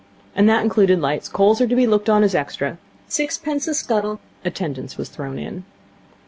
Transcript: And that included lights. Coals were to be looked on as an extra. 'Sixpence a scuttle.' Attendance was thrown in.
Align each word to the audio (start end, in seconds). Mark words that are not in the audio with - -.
And 0.35 0.49
that 0.49 0.63
included 0.63 0.99
lights. 0.99 1.29
Coals 1.29 1.59
were 1.61 1.67
to 1.67 1.75
be 1.75 1.85
looked 1.85 2.09
on 2.09 2.23
as 2.23 2.33
an 2.33 2.39
extra. 2.41 2.79
'Sixpence 3.07 3.67
a 3.67 3.75
scuttle.' 3.75 4.19
Attendance 4.43 4.97
was 4.97 5.09
thrown 5.09 5.37
in. 5.37 5.63